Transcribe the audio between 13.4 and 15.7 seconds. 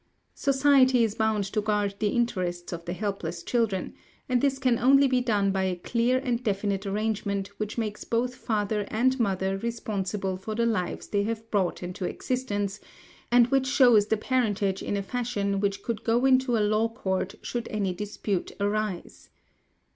which shows the parentage in a fashion